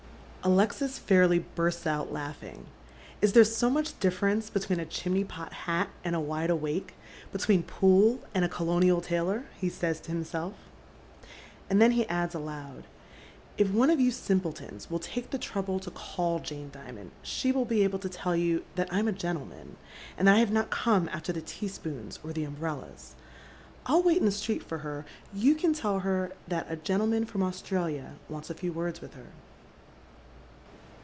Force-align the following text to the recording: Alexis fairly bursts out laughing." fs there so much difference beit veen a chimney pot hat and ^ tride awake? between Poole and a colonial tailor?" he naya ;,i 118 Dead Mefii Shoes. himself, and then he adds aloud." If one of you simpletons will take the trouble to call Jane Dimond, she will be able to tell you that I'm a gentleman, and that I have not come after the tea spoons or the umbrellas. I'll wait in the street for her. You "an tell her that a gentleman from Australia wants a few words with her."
Alexis 0.43 0.97
fairly 0.97 1.37
bursts 1.37 1.85
out 1.85 2.11
laughing." 2.11 2.65
fs 3.21 3.31
there 3.31 3.43
so 3.43 3.69
much 3.69 3.99
difference 3.99 4.49
beit 4.49 4.65
veen 4.65 4.79
a 4.79 4.85
chimney 4.87 5.23
pot 5.23 5.53
hat 5.69 5.87
and 6.03 6.15
^ 6.15 6.25
tride 6.27 6.49
awake? 6.49 6.95
between 7.31 7.61
Poole 7.61 8.19
and 8.33 8.43
a 8.43 8.49
colonial 8.49 9.01
tailor?" 9.01 9.45
he 9.55 9.67
naya 9.67 9.69
;,i 9.69 9.69
118 9.69 9.69
Dead 9.69 9.95
Mefii 9.95 9.97
Shoes. 10.01 10.05
himself, 10.07 10.53
and 11.69 11.79
then 11.79 11.91
he 11.91 12.07
adds 12.09 12.33
aloud." 12.33 12.85
If 13.59 13.69
one 13.69 13.91
of 13.91 13.99
you 13.99 14.09
simpletons 14.09 14.89
will 14.89 14.97
take 14.97 15.29
the 15.29 15.37
trouble 15.37 15.79
to 15.79 15.91
call 15.91 16.39
Jane 16.39 16.71
Dimond, 16.71 17.11
she 17.21 17.51
will 17.51 17.63
be 17.65 17.83
able 17.83 17.99
to 17.99 18.09
tell 18.09 18.35
you 18.35 18.63
that 18.73 18.91
I'm 18.91 19.07
a 19.07 19.11
gentleman, 19.11 19.75
and 20.17 20.27
that 20.27 20.33
I 20.33 20.39
have 20.39 20.51
not 20.51 20.71
come 20.71 21.07
after 21.09 21.31
the 21.31 21.41
tea 21.41 21.67
spoons 21.67 22.17
or 22.23 22.33
the 22.33 22.45
umbrellas. 22.45 23.13
I'll 23.85 24.01
wait 24.01 24.17
in 24.17 24.25
the 24.25 24.31
street 24.31 24.63
for 24.63 24.79
her. 24.79 25.05
You 25.31 25.55
"an 25.63 25.73
tell 25.73 25.99
her 25.99 26.31
that 26.47 26.65
a 26.67 26.77
gentleman 26.77 27.25
from 27.27 27.43
Australia 27.43 28.15
wants 28.27 28.49
a 28.49 28.55
few 28.55 28.73
words 28.73 29.01
with 29.01 29.13
her." 29.13 29.27